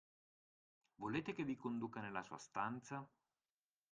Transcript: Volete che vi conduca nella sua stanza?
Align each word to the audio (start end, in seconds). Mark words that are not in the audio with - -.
Volete 0.95 1.31
che 1.35 1.43
vi 1.43 1.55
conduca 1.55 2.01
nella 2.01 2.23
sua 2.23 2.39
stanza? 2.39 3.07